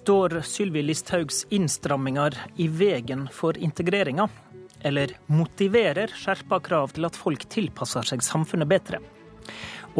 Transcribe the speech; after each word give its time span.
Står 0.00 0.40
Sylvi 0.40 0.80
Listhaugs 0.82 1.42
innstramminger 1.52 2.32
i 2.56 2.68
veien 2.72 3.26
for 3.32 3.58
integreringa? 3.60 4.24
Eller 4.80 5.12
motiverer 5.28 6.08
skjerpa 6.16 6.56
krav 6.64 6.94
til 6.96 7.04
at 7.04 7.18
folk 7.20 7.44
tilpasser 7.52 8.08
seg 8.08 8.24
samfunnet 8.24 8.70
bedre? 8.70 9.02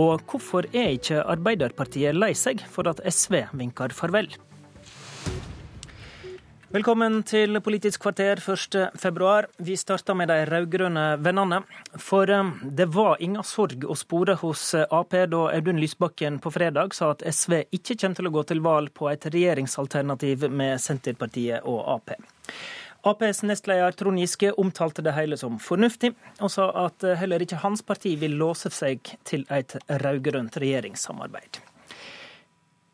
Og 0.00 0.24
hvorfor 0.24 0.64
er 0.72 0.94
ikke 0.96 1.20
Arbeiderpartiet 1.20 2.16
lei 2.16 2.32
seg 2.32 2.64
for 2.72 2.88
at 2.88 3.02
SV 3.04 3.42
vinker 3.60 3.92
farvel? 3.92 4.30
Velkommen 6.70 7.24
til 7.26 7.58
Politisk 7.66 8.04
kvarter 8.04 8.38
1.2. 8.38 9.30
Vi 9.58 9.74
starter 9.74 10.14
med 10.14 10.28
de 10.30 10.44
rød-grønne 10.46 11.16
vennene. 11.18 11.64
For 11.98 12.30
eh, 12.30 12.50
det 12.62 12.84
var 12.94 13.18
ingen 13.18 13.42
sorg 13.42 13.82
å 13.90 13.96
spore 13.98 14.36
hos 14.38 14.62
eh, 14.78 14.84
Ap 14.94 15.16
da 15.32 15.40
Audun 15.50 15.80
Lysbakken 15.82 16.36
på 16.38 16.52
fredag 16.54 16.94
sa 16.94 17.08
at 17.16 17.24
SV 17.26 17.56
ikke 17.74 17.96
kommer 17.96 18.20
til 18.20 18.30
å 18.30 18.32
gå 18.36 18.44
til 18.52 18.62
valg 18.62 18.92
på 18.94 19.08
et 19.10 19.26
regjeringsalternativ 19.34 20.46
med 20.46 20.78
Senterpartiet 20.78 21.66
og 21.66 21.82
Ap. 21.96 22.14
Aps 23.02 23.42
nestleder 23.42 23.98
Trond 23.98 24.22
Giske 24.22 24.52
omtalte 24.54 25.02
det 25.02 25.16
hele 25.18 25.40
som 25.42 25.58
fornuftig, 25.58 26.12
og 26.38 26.54
sa 26.54 26.70
at 26.86 27.02
eh, 27.02 27.18
heller 27.18 27.42
ikke 27.42 27.64
hans 27.64 27.82
parti 27.82 28.14
vil 28.22 28.38
låse 28.38 28.70
seg 28.70 29.16
til 29.26 29.42
et 29.50 29.74
rød-grønt 29.90 30.62
regjeringssamarbeid. 30.62 31.64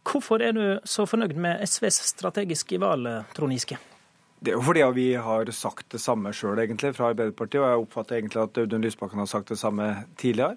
Hvorfor 0.07 0.43
er 0.43 0.55
du 0.55 0.65
så 0.87 1.07
fornøyd 1.09 1.35
med 1.35 1.63
SVs 1.67 2.01
strategiske 2.13 2.79
valg, 2.81 3.27
Trond 3.35 3.55
Giske? 3.57 3.79
Det 4.39 4.53
er 4.53 4.59
jo 4.59 4.67
fordi 4.67 4.85
vi 4.95 5.07
har 5.19 5.49
sagt 5.51 5.89
det 5.95 6.01
samme 6.01 6.31
sjøl, 6.37 6.61
egentlig, 6.63 6.93
fra 6.95 7.11
Arbeiderpartiet. 7.11 7.63
Og 7.63 7.71
jeg 7.71 7.87
oppfatter 7.87 8.19
egentlig 8.19 8.43
at 8.43 8.61
Audun 8.63 8.85
Lysbakken 8.85 9.19
har 9.19 9.31
sagt 9.31 9.49
det 9.49 9.59
samme 9.59 9.89
tidligere. 10.21 10.55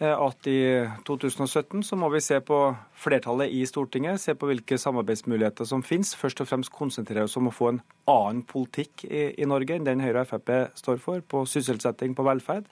Eh, 0.00 0.14
at 0.16 0.48
i 0.48 0.60
2017 1.04 1.82
så 1.84 1.98
må 2.00 2.08
vi 2.14 2.22
se 2.24 2.38
på 2.40 2.58
flertallet 2.96 3.52
i 3.52 3.60
Stortinget, 3.68 4.20
se 4.20 4.34
på 4.34 4.48
hvilke 4.48 4.78
samarbeidsmuligheter 4.80 5.68
som 5.68 5.84
finnes. 5.84 6.14
Først 6.16 6.40
og 6.40 6.48
fremst 6.48 6.72
konsentrere 6.72 7.28
oss 7.28 7.36
om 7.36 7.50
å 7.50 7.54
få 7.54 7.74
en 7.74 7.82
annen 8.08 8.42
politikk 8.48 9.04
i, 9.04 9.26
i 9.36 9.48
Norge 9.48 9.76
enn 9.76 9.84
den 9.84 10.00
Høyre 10.00 10.24
og 10.24 10.32
Frp 10.32 10.54
står 10.80 11.04
for, 11.04 11.20
på 11.20 11.44
sysselsetting, 11.44 12.16
på 12.16 12.24
velferd. 12.24 12.66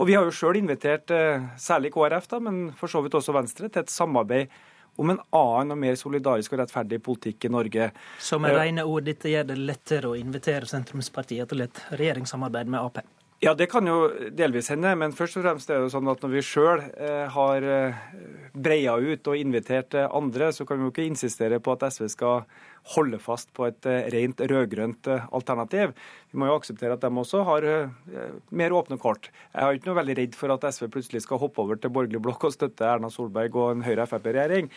Og 0.00 0.08
vi 0.08 0.16
har 0.16 0.24
jo 0.24 0.32
sjøl 0.34 0.62
invitert 0.62 1.12
eh, 1.12 1.44
særlig 1.60 1.92
KrF, 1.92 2.30
da, 2.32 2.40
men 2.48 2.62
for 2.80 2.88
så 2.88 3.04
vidt 3.04 3.20
også 3.20 3.36
Venstre, 3.36 3.68
til 3.68 3.84
et 3.84 3.92
samarbeid 3.92 4.62
om 4.96 5.10
en 5.10 5.20
annen 5.30 5.74
og 5.74 5.80
mer 5.80 5.96
solidarisk 5.98 6.52
og 6.52 6.62
rettferdig 6.62 7.00
politikk 7.04 7.48
i 7.48 7.52
Norge. 7.52 7.88
Så 8.20 8.38
med 8.42 8.56
rene 8.56 8.84
ord, 8.84 9.06
dette 9.08 9.32
gjør 9.32 9.48
det 9.48 9.58
lettere 9.60 10.12
å 10.12 10.18
invitere 10.18 10.68
sentrumspartiet 10.68 11.48
til 11.52 11.64
et 11.64 11.82
regjeringssamarbeid 11.96 12.72
med 12.72 12.80
Ap? 12.82 13.02
Ja, 13.42 13.56
det 13.58 13.66
kan 13.72 13.88
jo 13.90 14.04
delvis 14.38 14.68
hende, 14.70 14.92
men 14.94 15.14
først 15.18 15.34
og 15.34 15.42
fremst 15.42 15.70
er 15.70 15.80
det 15.80 15.88
jo 15.88 15.92
sånn 15.96 16.10
at 16.12 16.20
når 16.22 16.30
vi 16.30 16.42
sjøl 16.46 16.82
eh, 16.94 17.24
har 17.34 17.64
eh, 17.66 18.02
breia 18.54 18.92
ut 18.94 19.30
og 19.32 19.34
invitert 19.40 19.96
eh, 19.98 20.06
andre, 20.14 20.52
så 20.54 20.62
kan 20.62 20.78
vi 20.78 20.86
jo 20.86 20.92
ikke 20.92 21.08
insistere 21.08 21.58
på 21.58 21.74
at 21.74 21.82
SV 21.90 22.06
skal 22.12 22.44
holde 22.94 23.18
fast 23.22 23.50
på 23.56 23.66
et 23.66 23.88
rent 24.14 24.44
rød-grønt 24.46 25.10
alternativ. 25.34 25.90
Vi 26.30 26.38
må 26.38 26.52
jo 26.52 26.54
akseptere 26.60 26.94
at 26.94 27.02
de 27.02 27.10
også 27.22 27.42
har 27.46 27.66
mer 28.50 28.74
åpne 28.74 28.98
kort. 29.02 29.28
Jeg 29.54 29.62
er 29.62 29.78
ikke 29.78 29.90
noe 29.90 29.98
veldig 30.00 30.16
redd 30.18 30.38
for 30.38 30.54
at 30.54 30.66
SV 30.66 30.88
plutselig 30.94 31.22
skal 31.22 31.38
hoppe 31.42 31.62
over 31.62 31.78
til 31.78 31.94
borgerlig 31.94 32.22
blokk 32.22 32.48
og 32.48 32.54
støtte 32.56 32.86
Erna 32.90 33.10
Solberg 33.10 33.54
og 33.54 33.76
en 33.76 33.86
Høyre-Frp-regjering. 33.86 34.70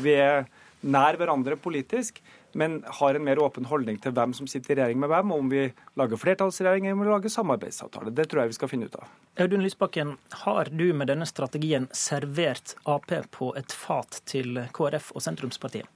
Vi 0.00 0.16
er 0.16 0.46
nær 0.82 1.18
hverandre 1.20 1.58
politisk 1.60 2.22
men 2.52 2.82
har 2.86 3.14
en 3.14 3.24
mer 3.24 3.40
åpen 3.42 3.64
holdning 3.68 3.98
til 4.02 4.14
hvem 4.16 4.34
som 4.36 4.48
sitter 4.50 4.74
i 4.74 4.78
regjering 4.80 5.00
med 5.00 5.10
hvem, 5.12 5.32
og 5.32 5.44
om 5.44 5.50
vi 5.52 5.64
lager 5.98 6.20
flertallsregjering 6.20 6.86
eller 6.86 6.98
om 6.98 7.04
vi 7.04 7.10
lager 7.10 7.32
samarbeidsavtale. 7.32 8.12
Det 8.12 8.28
tror 8.28 8.42
jeg 8.42 8.52
vi 8.52 8.58
skal 8.58 8.72
finne 8.72 8.88
ut 8.90 8.98
av. 9.00 9.08
Audun 9.40 9.64
Lysbakken, 9.64 10.16
har 10.44 10.70
du 10.72 10.86
med 10.92 11.08
denne 11.08 11.28
strategien 11.28 11.88
servert 11.96 12.76
Ap 12.84 13.08
på 13.32 13.52
et 13.58 13.72
fat 13.72 14.20
til 14.28 14.60
KrF 14.76 15.12
og 15.16 15.24
sentrumspartiet? 15.24 15.88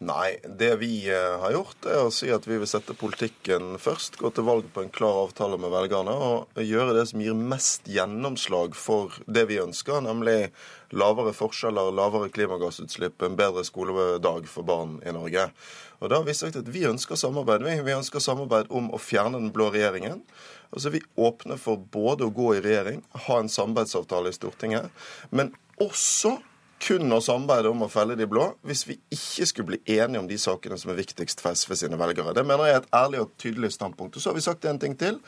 Nei, 0.00 0.38
det 0.58 0.76
vi 0.80 1.10
eh, 1.12 1.34
har 1.42 1.52
gjort, 1.52 1.84
er 1.84 2.06
å 2.06 2.12
si 2.14 2.30
at 2.32 2.46
vi 2.48 2.56
vil 2.56 2.68
sette 2.68 2.94
politikken 2.96 3.74
først. 3.76 4.14
Gå 4.16 4.30
til 4.32 4.46
valg 4.46 4.70
på 4.72 4.80
en 4.80 4.92
klar 4.96 5.26
avtale 5.26 5.58
med 5.60 5.74
velgerne 5.74 6.14
og 6.24 6.56
gjøre 6.64 6.94
det 6.96 7.02
som 7.10 7.20
gir 7.20 7.36
mest 7.36 7.84
gjennomslag 7.84 8.78
for 8.80 9.18
det 9.28 9.44
vi 9.50 9.60
ønsker, 9.60 10.00
nemlig 10.06 10.54
lavere 10.96 11.34
forskjeller, 11.36 11.92
lavere 11.92 12.32
klimagassutslipp, 12.32 13.20
en 13.20 13.36
bedre 13.36 13.66
skoledag 13.68 14.48
for 14.48 14.64
barn 14.64 14.96
i 15.04 15.12
Norge. 15.12 15.50
Og 16.00 16.08
da 16.08 16.22
har 16.22 16.24
Vi 16.24 16.38
sagt 16.38 16.56
at 16.56 16.72
vi 16.72 16.88
ønsker 16.88 17.20
samarbeid. 17.20 17.68
Vi 17.84 17.92
ønsker 17.92 18.24
samarbeid 18.24 18.72
om 18.72 18.88
å 18.88 18.98
fjerne 18.98 19.36
den 19.36 19.52
blå 19.52 19.68
regjeringen. 19.68 20.24
Altså 20.72 20.96
Vi 20.96 21.04
åpner 21.20 21.60
for 21.60 21.76
både 21.76 22.24
å 22.24 22.32
gå 22.32 22.54
i 22.56 22.64
regjering, 22.64 23.04
ha 23.28 23.36
en 23.36 23.52
samarbeidsavtale 23.52 24.32
i 24.32 24.38
Stortinget, 24.40 24.88
men 25.28 25.52
også 25.76 26.38
kun 26.80 27.12
å 27.12 27.20
samarbeide 27.24 27.70
om 27.70 27.84
å 27.84 27.90
felle 27.92 28.16
de 28.18 28.26
blå 28.30 28.46
hvis 28.66 28.86
vi 28.88 28.96
ikke 29.12 29.48
skulle 29.48 29.70
bli 29.72 29.98
enige 29.98 30.22
om 30.22 30.28
de 30.30 30.38
sakene 30.40 30.78
som 30.80 30.92
er 30.92 31.00
viktigst 31.00 31.42
for 31.44 31.56
SV 31.56 31.76
sine 31.82 31.98
velgere. 32.00 32.34
Det 32.36 32.44
mener 32.46 32.70
jeg 32.70 32.78
er 32.78 32.82
et 32.82 32.94
ærlig 32.96 33.24
og 33.24 33.34
tydelig 33.40 33.72
standpunkt. 33.76 34.16
Og 34.16 34.22
så 34.22 34.30
har 34.30 34.38
vi 34.38 34.44
sagt 34.46 34.68
en 34.68 34.80
ting 34.80 34.96
til. 34.98 35.20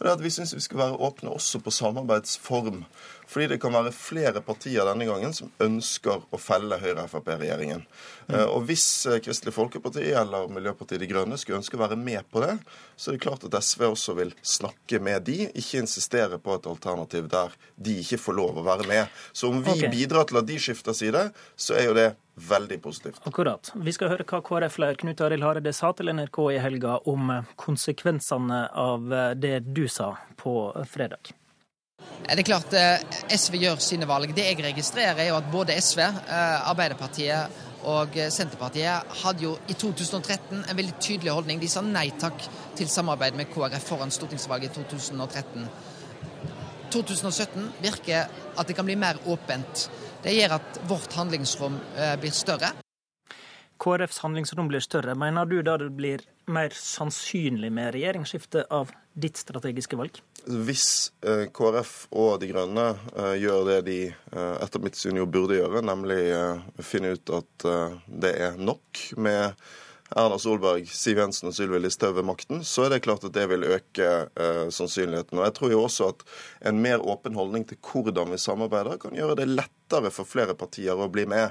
Og 0.00 0.06
det 0.06 0.10
er 0.10 0.16
at 0.16 0.22
Vi 0.24 0.30
syns 0.32 0.54
vi 0.56 0.62
skal 0.64 0.80
være 0.80 0.96
åpne 0.96 1.34
også 1.36 1.60
på 1.60 1.72
samarbeidsform. 1.76 2.84
Fordi 3.28 3.46
det 3.52 3.60
kan 3.62 3.74
være 3.74 3.92
flere 3.94 4.40
partier 4.42 4.88
denne 4.88 5.04
gangen 5.06 5.34
som 5.36 5.50
ønsker 5.62 6.24
å 6.32 6.38
felle 6.40 6.78
Høyre-Frp-regjeringen. 6.80 7.84
Mm. 7.84 8.32
Eh, 8.32 8.46
og 8.48 8.64
hvis 8.66 8.86
eh, 9.06 9.20
Kristelig 9.22 9.52
Folkeparti 9.54 10.08
eller 10.08 10.48
Miljøpartiet 10.50 11.04
De 11.04 11.10
Grønne 11.10 11.38
skulle 11.38 11.60
ønske 11.60 11.76
å 11.78 11.82
være 11.84 12.00
med 12.00 12.24
på 12.32 12.42
det, 12.42 12.56
så 12.96 13.12
er 13.12 13.18
det 13.18 13.22
klart 13.26 13.44
at 13.46 13.58
SV 13.60 13.86
også 13.90 14.16
vil 14.18 14.32
snakke 14.40 15.02
med 15.04 15.28
de, 15.28 15.44
ikke 15.52 15.84
insistere 15.84 16.40
på 16.42 16.56
et 16.56 16.66
alternativ 16.72 17.28
der 17.30 17.54
de 17.76 18.00
ikke 18.00 18.18
får 18.24 18.38
lov 18.40 18.58
å 18.58 18.66
være 18.66 18.88
med. 18.88 19.22
Så 19.36 19.52
om 19.52 19.60
vi 19.62 19.76
okay. 19.76 19.92
bidrar 19.92 20.26
til 20.26 20.40
at 20.40 20.48
de 20.48 20.58
skifter 20.64 20.96
side, 20.96 21.28
så 21.60 21.76
er 21.78 21.90
jo 21.90 21.96
det 22.00 22.08
veldig 22.48 22.80
positivt. 22.82 23.20
Akkurat. 23.28 23.72
Vi 23.74 23.92
skal 23.96 24.14
høre 24.14 24.26
hva 24.28 24.40
KrF-leder 24.46 25.00
Knut 25.00 25.24
Arild 25.26 25.46
Hareide 25.46 25.74
sa 25.76 25.92
til 25.96 26.12
NRK 26.14 26.40
i 26.54 26.62
helga 26.62 27.00
om 27.10 27.34
konsekvensene 27.60 28.64
av 28.72 29.12
det 29.38 29.58
du 29.68 29.86
sa 29.88 30.14
på 30.40 30.54
fredag. 30.88 31.34
Det 32.20 32.38
er 32.38 32.46
klart 32.46 32.74
eh, 32.76 33.02
SV 33.34 33.56
gjør 33.64 33.80
sine 33.82 34.06
valg. 34.08 34.32
Det 34.36 34.44
jeg 34.46 34.62
registrerer, 34.62 35.18
er 35.18 35.30
jo 35.32 35.38
at 35.40 35.50
både 35.52 35.76
SV, 35.82 36.00
eh, 36.04 36.68
Arbeiderpartiet 36.70 37.58
og 37.90 38.16
eh, 38.18 38.30
Senterpartiet 38.32 39.16
hadde 39.22 39.46
jo 39.46 39.54
i 39.68 39.74
2013 39.74 40.60
en 40.60 40.78
veldig 40.78 40.96
tydelig 41.02 41.34
holdning. 41.34 41.60
De 41.60 41.70
sa 41.70 41.82
nei 41.84 42.10
takk 42.20 42.44
til 42.78 42.90
samarbeid 42.92 43.38
med 43.38 43.50
KrF 43.50 43.88
foran 43.88 44.14
stortingsvalget 44.14 44.78
i 44.78 44.84
2013. 44.92 45.66
2017 46.92 47.70
virker 47.82 48.28
at 48.56 48.68
det 48.68 48.76
kan 48.76 48.88
bli 48.88 48.98
mer 49.00 49.18
åpent. 49.30 49.88
Det 50.22 50.36
gjør 50.36 50.58
at 50.58 50.80
vårt 50.90 51.14
handlingsrom 51.16 51.78
blir 52.20 52.34
større. 52.36 52.74
KrFs 53.80 54.18
handlingsrom 54.18 54.68
blir 54.68 54.82
større. 54.84 55.14
Mener 55.16 55.48
du 55.48 55.62
da 55.64 55.78
det 55.80 55.88
blir 55.96 56.24
mer 56.52 56.74
sannsynlig 56.76 57.70
med 57.72 57.94
regjeringsskifte 57.94 58.66
av 58.76 58.90
ditt 59.16 59.40
strategiske 59.40 59.96
valg? 59.96 60.20
Hvis 60.44 61.12
eh, 61.26 61.46
KrF 61.52 61.94
og 62.16 62.40
De 62.42 62.50
Grønne 62.50 62.86
eh, 63.14 63.36
gjør 63.40 63.64
det 63.70 63.78
de 63.88 63.98
eh, 64.10 64.56
etter 64.60 64.84
mitt 64.84 64.98
syn 65.00 65.20
jo 65.20 65.28
burde 65.30 65.58
gjøre, 65.58 65.82
nemlig 65.84 66.20
finne 66.84 67.14
ut 67.16 67.32
at 67.40 67.68
det 68.06 68.34
er 68.48 68.60
nok 68.60 69.04
med 69.20 69.56
Erna 70.18 70.38
Solberg, 70.42 70.88
Siv 70.90 71.20
Jensen 71.20 71.50
og 71.50 71.54
Sylvi 71.54 71.78
Listhaug 71.78 72.16
ved 72.16 72.26
makten, 72.26 72.64
så 72.66 72.86
er 72.86 72.94
det 72.94 73.04
klart 73.04 73.24
at 73.26 73.34
det 73.36 73.46
vil 73.52 73.66
øke 73.68 74.08
eh, 74.26 74.64
sannsynligheten. 74.74 75.38
Og 75.38 75.44
Jeg 75.46 75.54
tror 75.54 75.70
jo 75.70 75.82
også 75.84 76.08
at 76.14 76.24
en 76.70 76.80
mer 76.82 76.98
åpen 76.98 77.38
holdning 77.38 77.68
til 77.68 77.78
hvordan 77.78 78.32
vi 78.34 78.38
samarbeider, 78.42 78.98
kan 78.98 79.14
gjøre 79.14 79.38
det 79.38 79.48
lettere 79.90 80.10
for 80.10 80.24
flere 80.24 80.54
partier 80.54 80.96
å 80.98 81.08
bli 81.10 81.26
med. 81.26 81.50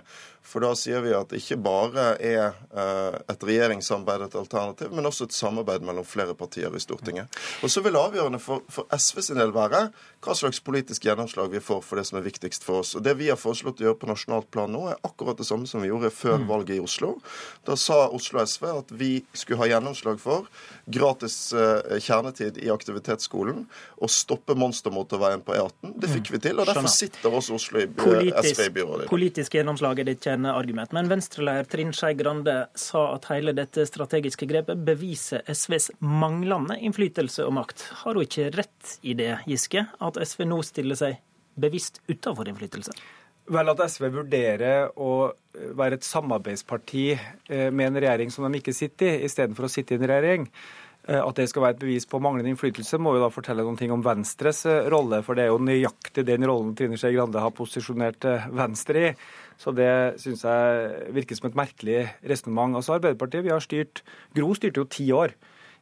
For 0.49 0.63
da 0.63 0.71
sier 0.77 1.03
vi 1.03 1.11
at 1.13 1.33
ikke 1.35 1.59
bare 1.61 2.15
er 2.25 2.55
eh, 2.71 3.17
et 3.29 3.43
regjeringssamarbeid 3.45 4.23
et 4.25 4.37
alternativ, 4.39 4.93
men 4.95 5.05
også 5.05 5.27
et 5.27 5.35
samarbeid 5.35 5.83
mellom 5.85 6.05
flere 6.07 6.33
partier 6.33 6.73
i 6.73 6.81
Stortinget. 6.81 7.29
Og 7.61 7.69
så 7.69 7.83
vil 7.85 7.99
avgjørende 7.99 8.39
for, 8.41 8.63
for 8.71 8.87
SV 8.89 9.21
sin 9.27 9.39
del 9.39 9.51
være 9.53 9.89
hva 10.23 10.35
slags 10.35 10.61
politisk 10.63 11.05
gjennomslag 11.05 11.51
vi 11.53 11.61
får 11.61 11.83
for 11.85 11.99
det 11.99 12.07
som 12.09 12.17
er 12.17 12.25
viktigst 12.25 12.65
for 12.65 12.81
oss. 12.81 12.95
Og 12.97 13.03
Det 13.05 13.13
vi 13.19 13.29
har 13.29 13.37
foreslått 13.37 13.83
å 13.83 13.89
gjøre 13.89 13.99
på 14.01 14.09
nasjonalt 14.09 14.49
plan 14.53 14.71
nå, 14.73 14.87
er 14.89 15.03
akkurat 15.05 15.37
det 15.37 15.47
samme 15.47 15.69
som 15.69 15.83
vi 15.83 15.91
gjorde 15.91 16.09
før 16.15 16.39
mm. 16.41 16.47
valget 16.49 16.79
i 16.79 16.81
Oslo. 16.87 17.11
Da 17.67 17.77
sa 17.77 18.07
Oslo 18.07 18.41
SV 18.41 18.65
at 18.71 18.95
vi 18.95 19.11
skulle 19.37 19.61
ha 19.61 19.69
gjennomslag 19.75 20.17
for 20.23 20.49
gratis 20.89 21.37
eh, 21.53 21.99
kjernetid 22.01 22.57
i 22.63 22.71
aktivitetsskolen 22.73 23.67
og 23.99 24.13
stoppe 24.13 24.57
monstermotorveien 24.57 25.45
på 25.45 25.59
E18. 25.59 25.93
Det 25.99 26.09
fikk 26.15 26.33
vi 26.33 26.43
til, 26.47 26.63
og 26.63 26.71
derfor 26.71 26.89
sitter 26.89 27.37
også 27.37 27.59
Oslo 27.59 27.83
i 27.83 27.89
politisk. 28.31 29.09
Politisk 29.09 29.55
gjennomslag 29.57 30.01
er 30.01 30.09
ditt 30.09 30.25
kjerneargument. 30.25 30.93
Men 30.95 31.11
Venstre-leder 31.11 31.69
Trine 31.69 31.95
Skei 31.95 32.15
Grande 32.19 32.57
sa 32.77 33.05
at 33.15 33.29
hele 33.33 33.53
dette 33.57 33.85
strategiske 33.89 34.47
grepet 34.49 34.81
beviser 34.87 35.45
SVs 35.49 35.91
manglende 35.99 36.79
innflytelse 36.79 37.45
og 37.47 37.55
makt. 37.59 37.85
Har 38.03 38.17
hun 38.17 38.25
ikke 38.27 38.51
rett 38.57 38.97
i 39.01 39.15
det, 39.17 39.31
Giske, 39.49 39.85
at 39.85 40.19
SV 40.23 40.45
nå 40.49 40.61
stiller 40.67 40.99
seg 40.99 41.19
bevisst 41.59 42.01
utenfor 42.07 42.49
innflytelse? 42.51 42.95
Vel, 43.49 43.71
at 43.71 43.81
SV 43.89 44.11
vurderer 44.13 44.91
å 44.93 45.31
være 45.77 45.97
et 45.97 46.05
samarbeidsparti 46.05 47.07
eh, 47.15 47.69
med 47.73 47.87
en 47.87 47.97
regjering 48.03 48.29
som 48.33 48.45
de 48.45 48.61
ikke 48.61 48.75
sitter 48.77 49.15
i, 49.15 49.23
istedenfor 49.25 49.65
å 49.65 49.71
sitte 49.73 49.95
i 49.95 49.99
en 49.99 50.05
regjering. 50.11 50.45
At 51.09 51.39
det 51.39 51.47
skal 51.49 51.63
være 51.63 51.73
et 51.73 51.81
bevis 51.81 52.05
på 52.05 52.19
manglende 52.21 52.51
innflytelse, 52.53 52.99
må 53.01 53.15
jo 53.15 53.23
da 53.23 53.31
fortelle 53.33 53.63
noen 53.65 53.79
ting 53.79 53.89
om 53.89 54.03
Venstres 54.05 54.61
rolle. 54.93 55.23
For 55.25 55.33
det 55.33 55.47
er 55.47 55.49
jo 55.49 55.61
nøyaktig 55.63 56.21
den 56.27 56.45
rollen 56.45 56.75
Trine 56.77 56.99
Skei 57.01 57.15
Grande 57.15 57.41
har 57.41 57.55
posisjonert 57.57 58.27
Venstre 58.53 59.05
i. 59.07 59.13
Så 59.59 59.73
det 59.75 59.89
syns 60.21 60.45
jeg 60.45 61.13
virker 61.17 61.39
som 61.39 61.49
et 61.49 61.57
merkelig 61.57 62.03
resonnement. 62.29 62.77
Altså 62.77 62.99
Arbeiderpartiet 62.99 63.47
vi 63.47 63.55
har 63.55 63.63
styrt, 63.65 64.03
Gro 64.37 64.53
styrte 64.53 64.83
jo 64.83 64.91
ti 64.91 65.09
år 65.15 65.33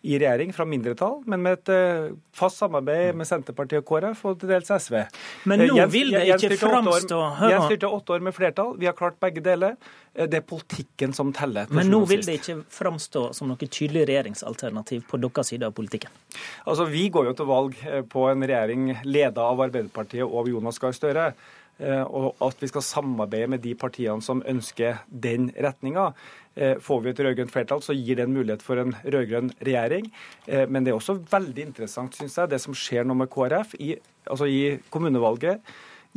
i 0.07 0.17
regjering 0.21 0.53
fra 0.55 0.65
mindretall, 0.67 1.19
men 1.27 1.43
med 1.43 1.59
et 1.59 1.71
uh, 1.73 2.15
fast 2.35 2.61
samarbeid 2.61 3.17
med 3.17 3.27
Senterpartiet 3.27 3.83
og 3.83 3.87
KrF 3.89 4.23
og 4.29 4.39
til 4.41 4.53
dels 4.53 4.71
SV. 4.71 5.01
Men 5.49 5.65
nå 5.65 5.77
Jens, 5.81 5.93
vil 5.93 6.13
det 6.15 6.25
ikke 6.31 6.59
framstå 6.61 7.21
Jens 7.51 7.67
styrte 7.67 7.91
åtte 7.99 8.15
år 8.15 8.23
med 8.27 8.35
flertall. 8.35 8.75
Vi 8.79 8.87
har 8.89 8.95
klart 8.97 9.19
begge 9.23 9.43
deler. 9.43 9.75
Eh, 10.17 10.27
det 10.29 10.41
er 10.41 10.45
politikken 10.47 11.13
som 11.13 11.33
teller. 11.35 11.69
Men 11.73 11.91
nå 11.91 12.01
vil 12.09 12.23
det 12.25 12.39
ikke 12.39 12.61
framstå 12.73 13.27
som 13.37 13.51
noe 13.51 13.69
tydelig 13.69 14.07
regjeringsalternativ 14.09 15.05
på 15.09 15.19
deres 15.21 15.51
side 15.53 15.67
av 15.67 15.75
politikken? 15.77 16.13
Altså, 16.65 16.87
Vi 16.89 17.07
går 17.13 17.29
jo 17.29 17.35
til 17.37 17.49
valg 17.49 17.77
eh, 17.85 18.01
på 18.07 18.25
en 18.31 18.47
regjering 18.47 18.89
leda 19.05 19.45
av 19.51 19.61
Arbeiderpartiet 19.67 20.25
og 20.25 20.49
Jonas 20.49 20.79
Gahr 20.81 20.95
Støre. 20.95 21.31
Og 21.77 22.39
at 22.41 22.61
vi 22.63 22.69
skal 22.71 22.81
samarbeide 22.81 23.51
med 23.53 23.61
de 23.61 23.75
partiene 23.77 24.23
som 24.25 24.39
ønsker 24.49 25.03
den 25.09 25.51
retninga. 25.53 26.11
Eh, 26.57 26.77
får 26.81 27.03
vi 27.03 27.11
et 27.11 27.19
rød-grønt 27.21 27.53
flertall, 27.53 27.83
så 27.85 27.93
gir 27.93 28.17
det 28.17 28.25
en 28.25 28.33
mulighet 28.33 28.63
for 28.65 28.81
en 28.81 28.95
rød-grønn 29.05 29.51
regjering. 29.61 30.07
Eh, 30.47 30.65
men 30.65 30.83
det 30.83 30.93
er 30.93 30.97
også 30.97 31.19
veldig 31.29 31.67
interessant, 31.67 32.17
syns 32.17 32.39
jeg, 32.39 32.49
det 32.49 32.59
som 32.63 32.73
skjer 32.73 33.05
nå 33.05 33.13
med 33.19 33.29
KrF. 33.29 33.75
I, 33.77 33.93
altså 34.25 34.47
i 34.49 34.79
kommunevalget 34.89 35.61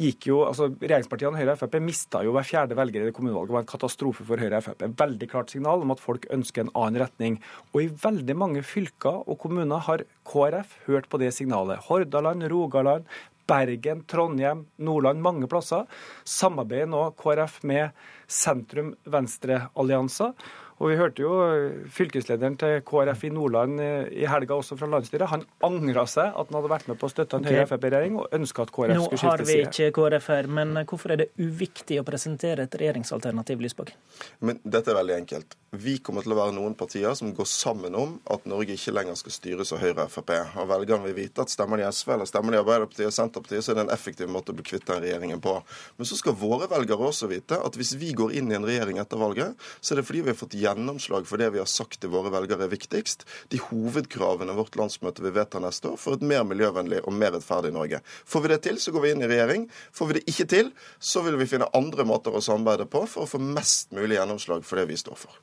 gikk 0.00 0.30
jo, 0.30 0.38
altså 0.46 0.70
Regjeringspartiene 0.70 1.36
Høyre 1.36 1.52
og 1.52 1.60
Frp 1.60 1.74
mista 1.84 2.22
jo 2.24 2.32
hver 2.32 2.46
fjerde 2.46 2.78
velger 2.78 3.02
i 3.02 3.10
det 3.10 3.14
kommunevalget. 3.16 3.50
Det 3.50 3.56
var 3.58 3.66
en 3.66 3.72
katastrofe 3.74 4.24
for 4.24 4.40
Høyre 4.40 4.62
og 4.62 4.64
Frp. 4.64 4.86
Veldig 5.02 5.28
klart 5.28 5.52
signal 5.52 5.84
om 5.84 5.92
at 5.92 6.00
folk 6.00 6.24
ønsker 6.32 6.64
en 6.64 6.72
annen 6.72 7.02
retning. 7.02 7.36
Og 7.74 7.82
i 7.82 7.90
veldig 8.00 8.36
mange 8.40 8.64
fylker 8.64 9.20
og 9.26 9.36
kommuner 9.42 9.84
har 9.90 10.06
KrF 10.30 10.72
hørt 10.86 11.10
på 11.12 11.20
det 11.20 11.34
signalet. 11.36 11.84
Hordaland, 11.90 12.48
Rogaland, 12.48 13.12
Bergen, 13.50 14.04
Trondheim, 14.06 14.66
Nordland, 14.78 15.18
mange 15.24 15.48
plasser 15.50 15.88
samarbeider 16.28 16.86
nå 16.92 17.00
KrF 17.18 17.56
med 17.66 17.90
sentrum-venstre-allianser. 18.30 20.36
Og 20.80 20.88
Vi 20.88 20.96
hørte 20.96 21.20
jo 21.20 21.32
fylkeslederen 21.92 22.56
til 22.60 22.78
KrF 22.88 23.26
i 23.28 23.30
Nordland 23.34 23.80
eh, 23.84 24.06
i 24.22 24.24
helga 24.28 24.56
også 24.56 24.78
fra 24.80 24.88
landsstyret. 24.88 25.28
Han 25.28 25.44
angra 25.66 26.06
seg 26.08 26.32
at 26.32 26.48
han 26.48 26.56
hadde 26.56 26.72
vært 26.72 26.88
med 26.88 26.96
på 27.00 27.10
å 27.10 27.12
støtte 27.12 27.36
en 27.36 27.44
okay. 27.44 27.58
Høyre-Frp-regjering 27.58 28.16
og 28.22 28.36
ønska 28.38 28.64
at 28.64 28.72
KrF 28.72 28.96
skulle 28.96 29.20
skifte 29.20 29.20
side. 29.20 29.26
Nå 29.26 29.32
har 29.34 29.44
vi 29.50 29.58
ikke 29.66 29.90
KrF 29.98 30.30
her, 30.32 30.48
men 30.60 30.72
hvorfor 30.80 31.12
er 31.12 31.20
det 31.20 31.28
uviktig 31.36 32.00
å 32.00 32.06
presentere 32.08 32.64
et 32.64 32.78
regjeringsalternativ, 32.80 33.60
Lysbakken? 33.60 34.00
Men 34.40 34.62
dette 34.64 34.94
er 34.94 34.96
veldig 35.02 35.18
enkelt. 35.18 35.58
Vi 35.70 35.98
kommer 36.02 36.24
til 36.24 36.32
å 36.34 36.38
være 36.40 36.56
noen 36.56 36.72
partier 36.74 37.12
som 37.14 37.28
går 37.36 37.46
sammen 37.46 37.94
om 37.94 38.16
at 38.32 38.48
Norge 38.48 38.74
ikke 38.74 38.90
lenger 38.96 39.20
skal 39.20 39.36
styres 39.36 39.70
av 39.76 39.84
Høyre 39.84 40.08
og 40.08 40.14
Frp. 40.16 40.32
Og 40.58 40.66
velgerne 40.72 41.06
vil 41.06 41.14
vite 41.20 41.44
at 41.44 41.52
stemmer 41.52 41.78
de 41.78 41.86
SV 41.86 42.16
eller 42.16 42.26
stemmer 42.26 42.56
de 42.56 42.62
Arbeiderpartiet 42.64 43.06
og 43.06 43.14
Senterpartiet, 43.14 43.62
så 43.62 43.74
er 43.74 43.78
det 43.78 43.84
en 43.84 43.92
effektiv 43.94 44.32
måte 44.32 44.50
å 44.50 44.56
bli 44.56 44.64
kvitt 44.66 44.88
den 44.88 45.04
regjeringen 45.04 45.44
på. 45.44 45.54
Men 46.00 46.08
så 46.08 46.18
skal 46.18 46.34
våre 46.40 46.66
velgere 46.72 47.12
også 47.12 47.28
vite 47.30 47.60
at 47.60 47.78
hvis 47.78 47.92
vi 48.00 48.10
går 48.18 48.34
inn 48.40 48.50
i 48.50 48.56
en 48.58 48.66
regjering 48.66 48.98
etter 48.98 49.20
valget, 49.20 49.68
så 49.78 49.94
er 49.94 50.00
det 50.00 50.08
fordi 50.08 50.24
vi 50.24 50.32
har 50.32 50.40
fått 50.40 50.58
gjennomslag 50.70 51.26
for 51.28 51.40
det 51.40 51.50
vi 51.54 51.60
har 51.62 51.68
sagt 51.70 52.00
til 52.00 52.12
våre 52.12 52.32
velgere 52.32 52.66
er 52.66 52.72
viktigst. 52.72 53.26
De 53.52 53.60
hovedkravene 53.70 54.56
vårt 54.56 54.78
landsmøte 54.78 55.24
vil 55.24 55.34
vedta 55.36 55.62
neste 55.62 55.92
år 55.92 56.00
for 56.00 56.16
et 56.16 56.24
mer 56.24 56.46
miljøvennlig 56.48 57.02
og 57.04 57.16
mer 57.16 57.34
rettferdig 57.36 57.74
Norge. 57.74 58.02
Får 58.24 58.46
vi 58.46 58.52
det 58.54 58.62
til, 58.66 58.80
så 58.80 58.94
går 58.94 59.06
vi 59.06 59.12
inn 59.14 59.26
i 59.26 59.30
regjering. 59.30 59.68
Får 59.92 60.10
vi 60.10 60.18
det 60.18 60.26
ikke 60.30 60.48
til, 60.54 60.72
så 60.98 61.24
vil 61.26 61.38
vi 61.40 61.48
finne 61.50 61.70
andre 61.76 62.06
måter 62.08 62.34
å 62.34 62.44
samarbeide 62.44 62.88
på 62.90 63.04
for 63.10 63.26
å 63.26 63.30
få 63.30 63.42
mest 63.42 63.94
mulig 63.96 64.18
gjennomslag 64.18 64.66
for 64.66 64.80
det 64.80 64.90
vi 64.92 65.00
står 65.00 65.18
for. 65.26 65.40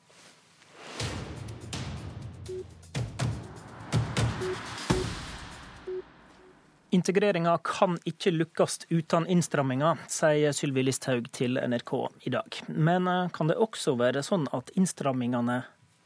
Integreringa 6.95 7.57
kan 7.67 7.97
ikke 8.07 8.31
lykkes 8.31 8.85
uten 8.89 9.25
innstramminger, 9.27 9.99
sier 10.07 10.53
Sylvi 10.55 10.85
Listhaug 10.87 11.27
til 11.35 11.59
NRK 11.59 11.93
i 12.29 12.31
dag. 12.31 12.59
Men 12.67 13.09
eh, 13.11 13.27
kan 13.35 13.51
det 13.51 13.59
også 13.59 13.97
være 13.99 14.23
sånn 14.23 14.47
at 14.55 14.71
innstrammingene 14.79 15.61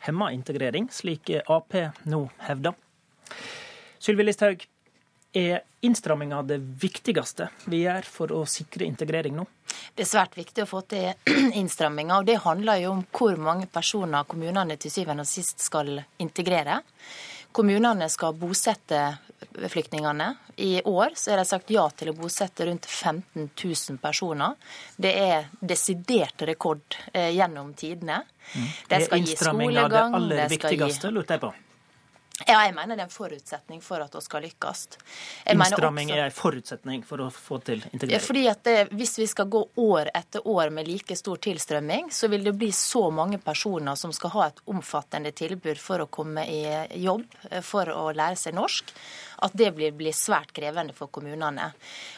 hemmer 0.08 0.34
integrering, 0.34 0.90
slik 0.90 1.30
Ap 1.46 1.78
nå 2.10 2.24
hevder? 2.48 2.74
Sylvi 4.02 4.26
Listhaug, 4.26 4.66
er 5.34 5.62
innstramminga 5.80 6.42
det 6.44 6.58
viktigste 6.82 7.48
vi 7.72 7.86
gjør 7.86 8.08
for 8.10 8.34
å 8.36 8.42
sikre 8.50 8.84
integrering 8.84 9.38
nå? 9.38 9.46
Det 9.96 10.04
er 10.04 10.10
svært 10.10 10.36
viktig 10.36 10.66
å 10.66 10.70
få 10.70 10.82
til 10.92 11.14
innstramminger, 11.62 12.18
og 12.20 12.28
det 12.28 12.42
handler 12.44 12.82
jo 12.84 12.96
om 12.98 13.04
hvor 13.16 13.40
mange 13.40 13.70
personer 13.72 14.28
kommunene 14.28 14.76
til 14.82 14.92
syvende 14.92 15.24
og 15.24 15.32
sist 15.32 15.64
skal 15.64 16.02
integrere. 16.20 16.82
Kommunene 17.52 18.08
skal 18.10 18.36
bosette 18.40 19.02
flyktningene. 19.70 20.36
I 20.56 20.82
år 20.88 21.16
så 21.16 21.34
er 21.34 21.42
de 21.42 21.46
sagt 21.50 21.72
ja 21.74 21.84
til 21.98 22.12
å 22.12 22.16
bosette 22.16 22.68
rundt 22.68 22.86
15 22.86 23.50
000 23.50 23.98
personer. 24.02 24.56
Det 24.96 25.12
er 25.18 25.50
desidert 25.60 26.46
rekord 26.48 26.98
eh, 27.14 27.32
gjennom 27.36 27.74
tidene. 27.74 28.22
Det 28.88 29.02
De 29.02 29.10
skal 29.10 29.26
gi 29.26 29.36
skolegang. 29.36 29.84
Er 29.84 29.96
det 29.96 30.06
aller 30.22 30.56
viktigste, 30.56 31.12
lurte 31.12 31.38
jeg 31.38 31.44
på? 31.44 31.52
Ja, 32.48 32.62
jeg 32.66 32.76
mener 32.76 32.98
det 32.98 33.06
er 33.06 33.10
en 33.10 33.14
forutsetning 33.14 33.82
for 33.86 34.04
at 34.04 34.16
vi 34.16 34.22
skal 34.26 34.46
lykkes. 34.46 34.84
Innstramming 35.54 36.12
også, 36.12 36.18
er 36.18 36.26
en 36.26 36.36
forutsetning 36.36 37.06
for 37.08 37.26
å 37.26 37.30
få 37.34 37.60
til 37.66 37.84
integrering? 37.92 38.26
Fordi 38.26 38.46
at 38.52 38.64
det, 38.68 38.78
Hvis 38.92 39.18
vi 39.20 39.28
skal 39.30 39.50
gå 39.52 39.64
år 39.82 40.12
etter 40.16 40.48
år 40.48 40.72
med 40.74 40.88
like 40.88 41.16
stor 41.16 41.42
tilstrømming, 41.42 42.12
så 42.12 42.30
vil 42.32 42.44
det 42.44 42.56
bli 42.58 42.72
så 42.76 43.08
mange 43.14 43.40
personer 43.42 43.96
som 44.00 44.14
skal 44.16 44.34
ha 44.36 44.48
et 44.50 44.62
omfattende 44.72 45.32
tilbud 45.36 45.80
for 45.82 46.04
å 46.04 46.10
komme 46.12 46.46
i 46.50 46.62
jobb, 47.02 47.26
for 47.66 47.90
å 47.94 48.10
lære 48.16 48.40
seg 48.40 48.58
norsk, 48.58 48.94
at 49.42 49.56
det 49.58 49.72
blir, 49.76 49.94
blir 49.98 50.16
svært 50.16 50.54
krevende 50.56 50.94
for 50.98 51.12
kommunene. 51.14 51.72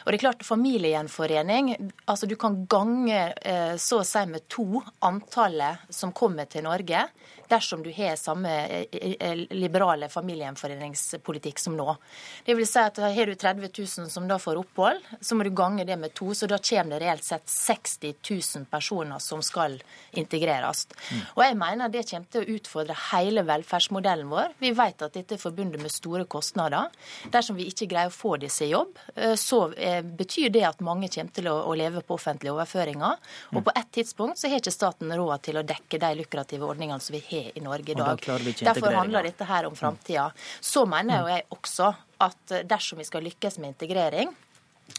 Og 0.04 0.12
det 0.12 0.18
er 0.18 0.24
klart, 0.26 0.44
Familiegjenforening 0.44 1.72
altså 2.10 2.28
Du 2.28 2.36
kan 2.40 2.64
gange 2.70 3.20
eh, 3.40 3.76
så 3.80 4.02
å 4.02 4.06
si 4.06 4.24
med 4.28 4.48
to 4.52 4.82
antallet 5.04 5.86
som 5.92 6.12
kommer 6.12 6.48
til 6.50 6.66
Norge 6.66 7.06
dersom 7.48 7.82
du 7.82 7.90
har 7.92 8.16
samme 8.16 8.50
eh, 8.66 9.14
eh, 9.20 9.44
liberale 9.50 10.08
familiegjenforeningspolitikk 10.08 11.60
som 11.60 11.76
nå. 11.76 11.96
Det 12.44 12.56
vil 12.56 12.68
si 12.68 12.80
at 12.80 12.98
Har 13.04 13.26
du 13.26 13.34
30 13.34 13.68
000 13.68 14.10
som 14.10 14.28
da 14.28 14.38
får 14.40 14.58
opphold, 14.60 15.02
så 15.20 15.36
må 15.36 15.44
du 15.44 15.50
gange 15.54 15.84
det 15.84 15.96
med 16.00 16.14
to. 16.14 16.32
Så 16.34 16.48
da 16.50 16.58
kommer 16.58 16.98
det 16.98 17.06
reelt 17.06 17.24
sett 17.24 17.48
60 17.50 18.14
000 18.30 18.66
personer 18.70 19.22
som 19.22 19.42
skal 19.42 19.76
integreres. 20.12 20.86
Og 21.34 21.44
jeg 21.44 21.58
mener 21.58 21.92
det 21.92 22.06
kommer 22.10 22.30
til 22.30 22.44
å 22.44 22.56
utfordre 22.58 22.96
hele 23.10 23.44
velferdsmodellen 23.46 24.30
vår. 24.30 24.56
Vi 24.60 24.72
vet 24.76 25.04
at 25.04 25.16
dette 25.16 25.36
er 25.36 25.42
forbundet 25.42 25.82
med 25.82 25.92
store 25.92 26.24
kostnader. 26.30 26.90
Dersom 27.32 27.58
vi 27.58 27.68
ikke 27.70 27.88
greier 27.90 28.12
å 28.12 28.14
få 28.14 28.36
disse 28.42 28.66
i 28.66 28.72
jobb, 28.72 28.98
eh, 29.14 29.34
så 29.40 29.66
betyr 30.04 30.52
det 30.54 30.64
at 30.68 30.82
mange 30.84 31.08
kommer 31.12 31.34
til 31.34 31.48
å 31.50 31.74
leve 31.78 32.02
på 32.04 32.16
offentlige 32.18 32.54
overføringer. 32.54 33.18
Og 33.52 33.60
mm. 33.60 33.64
på 33.66 33.74
et 33.74 33.90
tidspunkt 33.98 34.40
så 34.40 34.50
har 34.50 34.62
ikke 34.62 34.74
staten 34.74 35.12
råd 35.14 35.44
til 35.48 35.60
å 35.60 35.66
dekke 35.66 36.00
de 36.02 36.12
lukrative 36.20 36.68
ordningene 36.68 37.02
som 37.02 37.16
vi 37.16 37.22
har 37.28 37.50
i 37.54 37.64
Norge 37.64 37.94
i 37.94 37.98
dag. 37.98 38.24
Derfor 38.64 38.98
handler 39.00 39.28
dette 39.28 39.48
her 39.48 39.68
om 39.68 39.76
framtida. 39.78 40.30
Så 40.60 40.84
mener 40.88 41.22
jo 41.22 41.32
jeg 41.32 41.46
også 41.58 41.92
at 42.24 42.56
dersom 42.68 43.00
vi 43.00 43.06
skal 43.08 43.24
lykkes 43.26 43.58
med 43.60 43.74
integrering, 43.74 44.32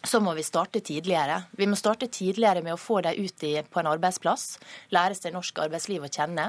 så 0.05 0.19
må 0.19 0.33
vi 0.33 0.43
starte 0.43 0.79
tidligere. 0.79 1.41
Vi 1.51 1.67
må 1.67 1.77
starte 1.77 2.07
tidligere 2.07 2.61
med 2.65 2.75
å 2.75 2.79
få 2.79 2.99
dem 3.05 3.17
ut 3.25 3.43
i, 3.43 3.53
på 3.69 3.81
en 3.81 3.89
arbeidsplass. 3.89 4.45
Lære 4.93 5.17
seg 5.17 5.33
norsk 5.33 5.59
arbeidsliv 5.65 6.05
å 6.05 6.11
kjenne. 6.11 6.45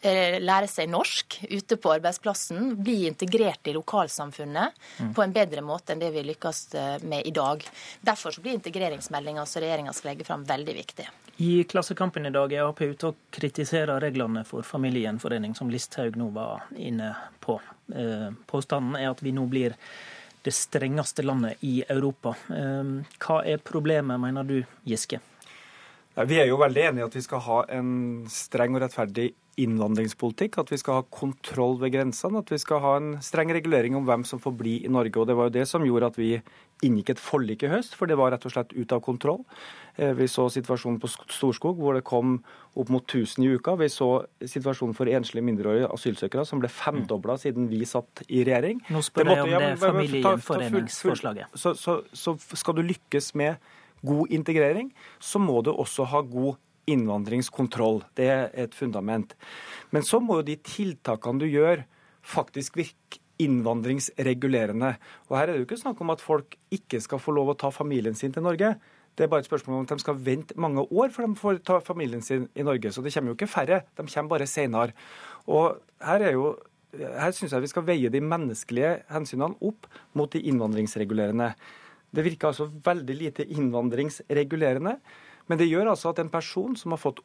Eh, 0.00 0.38
lære 0.40 0.68
seg 0.70 0.88
norsk 0.92 1.38
ute 1.50 1.76
på 1.80 1.92
arbeidsplassen. 1.96 2.74
Bli 2.80 3.02
integrert 3.10 3.68
i 3.68 3.76
lokalsamfunnet 3.76 4.80
mm. 5.00 5.12
på 5.16 5.24
en 5.24 5.36
bedre 5.36 5.64
måte 5.64 5.92
enn 5.92 6.02
det 6.02 6.12
vi 6.14 6.24
lykkes 6.30 6.62
eh, 6.74 6.96
med 7.04 7.28
i 7.28 7.34
dag. 7.36 7.64
Derfor 8.00 8.36
blir 8.40 8.56
integreringsmeldinga 8.56 9.46
som 9.46 9.64
regjeringa 9.64 9.96
skal 9.96 10.12
legge 10.14 10.28
fram, 10.28 10.44
veldig 10.48 10.76
viktig. 10.80 11.08
I 11.44 11.52
Klassekampen 11.68 12.28
i 12.28 12.32
dag 12.32 12.52
er 12.56 12.64
Ap 12.64 12.80
ute 12.80 13.12
og 13.12 13.24
kritiserer 13.34 14.00
reglene 14.00 14.44
for 14.48 14.64
familiegjenforening, 14.64 15.56
som 15.56 15.68
Listhaug 15.72 16.16
nå 16.16 16.30
var 16.36 16.64
inne 16.80 17.12
på. 17.44 17.58
Eh, 17.92 18.30
påstanden 18.48 18.96
er 18.96 19.10
at 19.12 19.20
vi 19.24 19.36
nå 19.36 19.44
blir 19.52 19.76
det 20.46 20.54
strengeste 20.54 21.24
landet 21.26 21.64
i 21.66 21.80
Europa. 21.88 22.36
Eh, 22.54 22.90
hva 23.18 23.40
er 23.42 23.62
problemet, 23.66 24.20
mener 24.22 24.46
du, 24.46 24.60
Giske? 24.86 25.18
Vi 26.24 26.38
er 26.40 26.48
jo 26.48 26.56
veldig 26.56 26.84
enige 26.88 27.04
i 27.04 27.08
at 27.10 27.16
vi 27.18 27.24
skal 27.24 27.42
ha 27.44 27.58
en 27.76 27.90
streng 28.32 28.76
og 28.76 28.80
rettferdig 28.86 29.34
innvandringspolitikk, 29.60 30.58
at 30.60 30.70
vi 30.72 30.78
skal 30.80 30.98
ha 30.98 31.04
kontroll 31.12 31.78
ved 31.80 31.94
grensene, 31.94 32.40
at 32.40 32.50
vi 32.52 32.58
skal 32.60 32.80
ha 32.84 32.92
en 32.98 33.10
streng 33.24 33.52
regulering 33.56 33.96
om 33.96 34.04
hvem 34.08 34.24
som 34.28 34.40
får 34.40 34.54
bli 34.56 34.74
i 34.84 34.92
Norge. 34.92 35.16
Og 35.16 35.26
Det 35.28 35.36
var 35.36 35.48
jo 35.48 35.54
det 35.54 35.66
som 35.68 35.84
gjorde 35.84 36.10
at 36.12 36.18
vi 36.20 36.30
inngikk 36.84 37.14
et 37.14 37.22
forlik 37.22 37.64
i 37.64 37.70
høst, 37.72 37.96
for 37.96 38.08
det 38.08 38.18
var 38.20 38.32
rett 38.32 38.44
og 38.44 38.52
slett 38.52 38.74
ut 38.76 38.92
av 38.92 39.00
kontroll. 39.04 39.44
Eh, 39.96 40.12
vi 40.16 40.28
så 40.28 40.48
situasjonen 40.52 41.00
på 41.00 41.08
Storskog, 41.08 41.80
hvor 41.80 41.96
det 41.96 42.04
kom 42.04 42.42
opp 42.76 42.92
mot 42.92 43.04
1000 43.04 43.44
i 43.44 43.54
uka. 43.56 43.76
Vi 43.80 43.88
så 43.92 44.10
situasjonen 44.44 44.96
for 44.96 45.08
enslige 45.08 45.44
mindreårige 45.44 45.88
asylsøkere, 45.88 46.44
som 46.44 46.60
ble 46.60 46.68
femdobla 46.68 47.38
siden 47.40 47.70
vi 47.72 47.84
satt 47.88 48.24
i 48.28 48.44
regjering. 48.44 48.84
Nå 48.92 49.04
spør 49.04 49.32
jeg 49.32 49.48
om 49.48 49.56
det 49.56 49.80
familiegjenforeningsforslaget. 49.80 51.56
Så, 51.56 51.72
så, 51.80 52.02
så 52.12 52.36
skal 52.52 52.76
du 52.76 52.84
lykkes 52.84 53.32
med 53.40 53.56
god 54.06 54.32
integrering, 54.34 54.92
så 55.20 55.40
må 55.42 55.60
du 55.64 55.72
også 55.74 56.06
ha 56.12 56.22
god 56.26 56.56
innvandringskontroll. 56.90 58.04
Det 58.18 58.26
er 58.30 58.50
et 58.54 58.74
fundament. 58.74 59.34
Men 59.90 60.06
så 60.06 60.20
må 60.22 60.40
jo 60.40 60.48
de 60.50 60.58
tiltakene 60.62 61.42
du 61.42 61.48
gjør, 61.50 61.82
faktisk 62.26 62.78
virke 62.78 63.20
innvandringsregulerende. 63.42 64.94
Og 65.28 65.34
Her 65.36 65.48
er 65.48 65.52
det 65.54 65.62
jo 65.62 65.66
ikke 65.68 65.82
snakk 65.82 66.00
om 66.00 66.14
at 66.14 66.24
folk 66.24 66.56
ikke 66.72 67.02
skal 67.04 67.20
få 67.20 67.34
lov 67.36 67.52
å 67.52 67.58
ta 67.58 67.72
familien 67.74 68.16
sin 68.16 68.32
til 68.32 68.46
Norge. 68.46 68.76
Det 69.16 69.24
er 69.24 69.32
bare 69.32 69.44
et 69.44 69.48
spørsmål 69.48 69.78
om 69.78 69.84
at 69.86 69.92
de 69.96 70.04
skal 70.04 70.18
vente 70.20 70.56
mange 70.60 70.84
år 70.84 71.12
før 71.12 71.28
de 71.28 71.40
får 71.40 71.60
ta 71.64 71.78
familien 71.84 72.22
sin 72.24 72.48
i 72.54 72.64
Norge. 72.64 72.92
Så 72.92 73.04
det 73.04 73.12
kommer 73.14 73.32
jo 73.32 73.38
ikke 73.38 73.50
færre, 73.50 73.82
de 73.96 74.06
kommer 74.06 74.32
bare 74.32 74.48
senere. 74.48 74.96
Og 75.48 75.78
her 76.04 76.24
er 76.24 76.36
jo 76.36 76.56
her 76.96 77.34
syns 77.34 77.52
jeg 77.52 77.64
vi 77.64 77.70
skal 77.70 77.84
veie 77.86 78.12
de 78.12 78.22
menneskelige 78.24 78.92
hensynene 79.12 79.58
opp 79.64 79.88
mot 80.16 80.32
de 80.32 80.40
innvandringsregulerende. 80.48 81.50
Det 82.16 82.24
virker 82.24 82.50
altså 82.50 82.70
veldig 82.84 83.16
lite 83.20 83.44
innvandringsregulerende, 83.44 84.96
men 85.46 85.60
det 85.60 85.68
gjør 85.68 85.92
altså 85.92 86.14
at 86.14 86.22
en 86.22 86.32
person 86.32 86.76
som 86.80 86.96
har 86.96 87.02
fått 87.02 87.20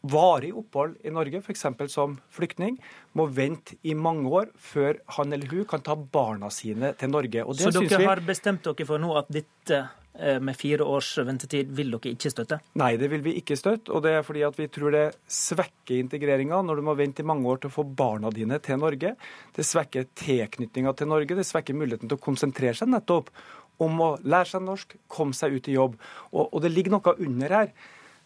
varig 0.00 0.52
opphold 0.56 0.96
i 1.04 1.12
Norge, 1.12 1.42
f.eks. 1.44 1.66
som 1.92 2.16
flyktning, 2.32 2.78
må 3.12 3.26
vente 3.28 3.76
i 3.82 3.94
mange 3.94 4.28
år 4.32 4.50
før 4.56 5.00
han 5.16 5.36
eller 5.36 5.50
hun 5.52 5.66
kan 5.68 5.84
ta 5.84 5.96
barna 5.96 6.50
sine 6.54 6.94
til 6.98 7.12
Norge. 7.12 7.44
Så 7.54 7.72
dere 7.74 7.98
vi... 8.00 8.08
har 8.08 8.22
bestemt 8.24 8.64
dere 8.64 8.88
for 8.88 9.02
nå 9.02 9.12
at 9.20 9.28
dette 9.32 9.82
eh, 10.16 10.40
med 10.40 10.56
fire 10.56 10.86
års 10.88 11.12
ventetid 11.26 11.74
vil 11.76 11.92
dere 11.92 12.14
ikke 12.14 12.32
støtte? 12.32 12.60
Nei, 12.80 12.94
det 13.00 13.10
vil 13.12 13.24
vi 13.26 13.36
ikke 13.42 13.58
støtte. 13.60 13.92
Og 13.92 14.04
det 14.06 14.16
er 14.16 14.26
fordi 14.26 14.46
at 14.48 14.56
vi 14.56 14.70
tror 14.72 14.96
det 14.96 15.06
svekker 15.28 16.00
integreringa 16.00 16.62
når 16.64 16.80
du 16.80 16.88
må 16.88 16.96
vente 16.98 17.20
i 17.20 17.28
mange 17.28 17.48
år 17.52 17.60
til 17.60 17.72
å 17.72 17.76
få 17.76 17.84
barna 17.84 18.32
dine 18.32 18.60
til 18.64 18.80
Norge. 18.80 19.14
Det 19.56 19.68
svekker 19.68 20.08
tilknytninga 20.24 20.96
til 20.96 21.12
Norge. 21.12 21.36
Det 21.36 21.48
svekker 21.48 21.76
muligheten 21.76 22.08
til 22.08 22.16
å 22.16 22.28
konsentrere 22.30 22.78
seg 22.78 22.94
nettopp 22.94 23.34
om 23.80 24.02
å 24.04 24.10
lære 24.22 24.52
seg 24.52 24.64
norsk, 24.66 24.96
komme 25.10 25.36
seg 25.36 25.56
ut 25.56 25.68
i 25.70 25.76
jobb. 25.76 25.96
Og, 26.32 26.46
og 26.46 26.62
det 26.64 26.72
ligger 26.72 26.96
noe 26.96 27.16
under 27.18 27.56
her 27.56 27.72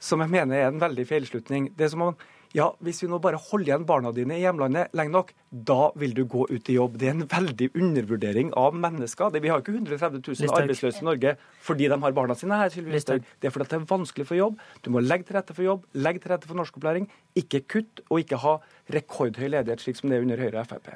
som 0.02 0.20
jeg 0.20 0.32
mener 0.32 0.58
er 0.58 0.68
en 0.68 0.82
veldig 0.82 1.06
feilslutning. 1.08 1.70
Det 1.76 1.86
er 1.86 1.94
som 1.94 2.08
om 2.10 2.16
ja, 2.54 2.68
hvis 2.86 3.02
vi 3.02 3.08
nå 3.10 3.18
bare 3.22 3.40
holder 3.50 3.72
igjen 3.72 3.86
barna 3.88 4.12
dine 4.14 4.36
i 4.36 4.44
hjemlandet 4.44 4.92
lenge 4.94 5.10
nok, 5.10 5.32
da 5.54 5.92
vil 5.94 6.14
du 6.14 6.24
gå 6.26 6.46
ut 6.50 6.68
i 6.68 6.74
jobb. 6.74 6.96
Det 6.98 7.06
er 7.06 7.14
en 7.14 7.26
veldig 7.30 7.68
undervurdering 7.78 8.50
av 8.58 8.74
mennesker. 8.74 9.36
Vi 9.38 9.50
har 9.52 9.62
ikke 9.62 9.76
130 9.76 10.22
000 10.26 10.50
arbeidsløse 10.58 11.02
i 11.02 11.06
Norge 11.06 11.36
fordi 11.62 11.86
de 11.88 11.98
har 12.02 12.16
barna 12.16 12.34
sine 12.34 12.58
her. 12.58 12.74
Det 12.74 13.46
er 13.46 13.54
fordi 13.54 13.68
det 13.70 13.78
er 13.78 13.84
vanskelig 13.88 14.26
for 14.26 14.38
jobb. 14.38 14.58
Du 14.82 14.90
må 14.90 15.02
legge 15.04 15.28
til 15.28 15.38
rette 15.38 15.54
for 15.54 15.62
jobb, 15.62 15.84
legge 15.94 16.24
til 16.24 16.34
rette 16.34 16.50
for 16.50 16.58
norskopplæring. 16.58 17.06
Ikke 17.38 17.62
kutt 17.70 18.02
og 18.08 18.24
ikke 18.24 18.40
ha 18.42 18.56
rekordhøy 18.94 19.46
ledighet, 19.48 19.80
slik 19.80 19.96
som 19.96 20.10
det 20.10 20.18
er 20.18 20.26
under 20.26 20.42
Høyre 20.42 20.60
og 20.60 20.68
Frp. 20.68 20.90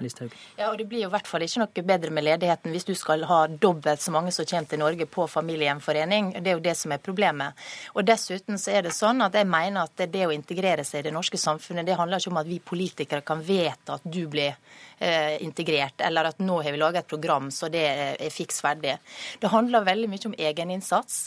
Ja, 0.59 0.69
og 0.73 0.79
Det 0.79 0.89
blir 0.91 1.07
jo 1.07 1.09
i 1.09 1.15
hvert 1.15 1.31
fall 1.31 1.47
ikke 1.47 1.63
noe 1.63 1.87
bedre 1.93 2.11
med 2.15 2.27
ledigheten 2.27 2.75
hvis 2.75 2.89
du 2.89 2.95
skal 2.99 3.25
ha 3.31 3.45
dobbelt 3.49 4.03
så 4.03 4.13
mange 4.13 4.35
som 4.35 4.47
kommer 4.49 4.69
til 4.69 4.83
Norge 4.83 5.07
på 5.07 5.29
familiegjenforening. 5.31 6.35
Det 6.43 6.53
er 6.53 6.59
jo 6.59 6.65
det 6.67 6.77
som 6.77 6.93
er 6.93 7.03
problemet. 7.03 7.55
Og 7.95 8.05
Dessuten 8.09 8.59
så 8.59 8.75
er 8.75 8.89
det 8.89 8.97
sånn 8.97 9.23
at 9.23 9.39
jeg 9.39 9.49
mener 9.49 9.87
at 9.87 10.07
det 10.11 10.27
å 10.27 10.35
integrere 10.35 10.85
seg 10.85 11.05
i 11.05 11.09
det 11.09 11.15
norske 11.15 11.39
samfunnet, 11.41 11.87
det 11.87 11.97
handler 11.97 12.21
ikke 12.21 12.35
om 12.35 12.43
at 12.43 12.51
vi 12.51 12.59
politikere 12.59 13.23
kan 13.23 13.41
vedta 13.45 13.99
at 13.99 14.05
du 14.05 14.25
blir 14.29 14.48
eh, 14.51 15.37
integrert, 15.45 16.01
eller 16.05 16.31
at 16.31 16.41
nå 16.43 16.61
har 16.63 16.75
vi 16.75 16.81
laget 16.81 17.05
et 17.05 17.11
program 17.11 17.51
så 17.55 17.71
det 17.73 17.85
er 17.89 18.33
fiks 18.35 18.63
ferdig. 18.65 18.97
Det 19.41 19.53
handler 19.53 19.87
veldig 19.87 20.09
mye 20.11 20.31
om 20.31 20.39
egeninnsats. 20.39 21.21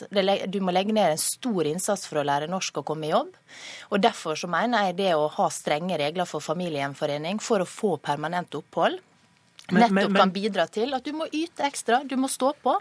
Du 0.48 0.60
må 0.64 0.74
legge 0.76 0.96
ned 0.96 1.14
en 1.14 1.22
stor 1.22 1.70
innsats 1.70 2.08
for 2.10 2.22
å 2.22 2.26
lære 2.28 2.50
norsk 2.52 2.82
og 2.82 2.90
komme 2.92 3.10
i 3.10 3.14
jobb. 3.14 3.32
Og 3.92 4.02
Derfor 4.02 4.40
så 4.40 4.50
mener 4.52 4.90
jeg 4.90 5.00
det 5.04 5.14
å 5.16 5.30
ha 5.38 5.48
strenge 5.54 6.00
regler 6.02 6.30
for 6.30 6.44
familiegjenforening 6.44 7.40
for 7.44 7.64
å 7.64 7.70
få 7.70 7.96
permanent 8.02 8.60
opphold 8.60 9.02
nettopp 9.72 9.92
men, 9.96 10.12
men, 10.12 10.20
kan 10.20 10.32
bidra 10.34 10.68
til 10.72 10.94
at 10.96 11.06
du 11.06 11.14
må 11.16 11.28
yte 11.32 11.66
ekstra, 11.68 12.02
du 12.04 12.18
må 12.20 12.30
stå 12.32 12.54
på. 12.64 12.76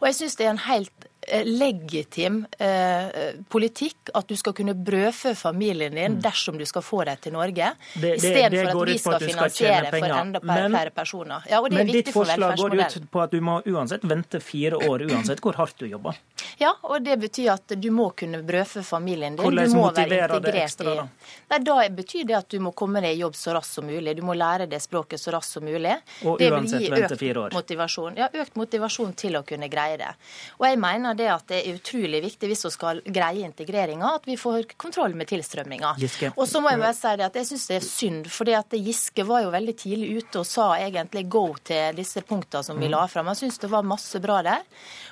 Og 0.00 0.08
jeg 0.08 0.18
syns 0.20 0.38
det 0.38 0.46
er 0.46 0.54
en 0.54 0.64
helt 0.66 1.08
legitim 1.44 2.46
eh, 2.58 3.34
politikk 3.48 4.12
at 4.14 4.28
du 4.28 4.36
skal 4.38 4.54
kunne 4.56 4.74
brødfø 4.74 5.34
familien 5.34 5.94
din 5.94 6.16
mm. 6.16 6.20
dersom 6.22 6.58
du 6.58 6.66
skal 6.66 6.84
få 6.84 7.02
dem 7.08 7.18
til 7.22 7.34
Norge, 7.34 7.72
istedenfor 7.96 8.82
at 8.82 8.90
vi 8.90 8.98
skal 8.98 9.24
finansiere 9.24 9.90
for 9.90 10.16
enda 10.20 10.42
flere 10.44 10.92
personer. 10.94 11.48
Ja, 11.50 11.60
det 11.62 11.74
men 11.74 11.90
ditt 11.90 12.12
forslag 12.14 12.56
går 12.58 12.76
ut 12.78 13.10
på 13.10 13.22
at 13.24 13.34
du 13.34 13.40
må 13.44 13.58
uansett 13.66 14.04
vente 14.06 14.40
fire 14.40 14.78
år 14.86 15.06
uansett 15.10 15.42
hvor 15.42 15.58
hardt 15.58 15.78
du 15.82 15.88
jobber. 15.90 16.18
Ja, 16.60 16.72
og 16.82 17.02
det 17.04 17.18
betyr 17.20 17.50
at 17.56 17.74
du 17.74 17.90
må 17.92 18.10
kunne 18.16 18.40
brødfø 18.46 18.84
familien 18.86 19.36
din. 19.36 19.44
Hvordan 19.44 19.72
du 19.72 19.76
må 19.76 19.90
være 19.90 20.06
integrert 20.06 20.62
ekstra, 20.62 20.94
da? 21.02 21.08
Nei, 21.50 21.58
Da 21.66 21.78
betyr 21.98 22.24
det 22.28 22.38
at 22.38 22.48
du 22.52 22.60
må 22.62 22.72
komme 22.76 23.02
deg 23.04 23.16
i 23.16 23.20
jobb 23.20 23.36
så 23.36 23.56
raskt 23.56 23.80
som 23.80 23.88
mulig. 23.88 24.16
Du 24.16 24.22
må 24.26 24.36
lære 24.36 24.68
det 24.70 24.80
språket 24.84 25.20
så 25.20 25.34
raskt 25.34 25.58
som 25.58 25.66
mulig. 25.66 25.96
Og 26.24 26.38
det 26.40 26.52
uansett 26.52 26.86
vente 26.92 27.18
fire 27.20 27.46
år. 27.46 27.56
Motivasjon. 27.56 28.16
Ja, 28.20 28.30
økt 28.32 28.56
motivasjon 28.56 29.12
til 29.18 29.36
å 29.40 29.44
kunne 29.46 29.68
greie 29.72 29.98
det. 30.00 30.12
Og 30.60 30.68
jeg 30.68 30.80
mener 30.80 31.15
det 31.18 31.28
at 31.32 31.46
det 31.50 31.60
er 31.62 31.78
utrolig 31.78 32.20
viktig 32.24 32.50
hvis 32.50 32.66
vi 32.66 32.72
skal 32.74 33.00
greie 33.04 33.44
integreringa, 33.46 34.14
at 34.20 34.28
vi 34.28 34.36
får 34.40 34.72
kontroll 34.80 35.16
med 35.18 35.28
tilstrømminga. 35.30 35.94
Og 36.36 36.46
så 36.48 36.62
må 36.62 36.72
jeg 36.72 36.82
bare 36.82 36.96
si 36.96 37.14
det 37.18 37.26
at 37.28 37.40
jeg 37.40 37.50
syns 37.50 37.66
det 37.70 37.78
er 37.78 37.88
synd, 37.88 38.30
fordi 38.32 38.56
at 38.58 38.76
Giske 38.76 39.26
var 39.28 39.44
jo 39.46 39.52
veldig 39.54 39.76
tidlig 39.82 40.22
ute 40.22 40.42
og 40.42 40.48
sa 40.48 40.68
egentlig 40.78 41.26
go 41.32 41.48
til 41.66 41.96
disse 41.98 42.22
punktene 42.26 42.66
som 42.66 42.78
vi 42.80 42.88
mm. 42.90 42.94
la 42.94 43.04
fram. 43.10 43.32
Jeg 43.32 43.44
syns 43.44 43.60
det 43.62 43.72
var 43.72 43.86
masse 43.86 44.20
bra 44.22 44.42
der. 44.46 44.64